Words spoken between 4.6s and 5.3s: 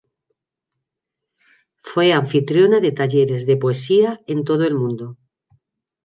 el mundo.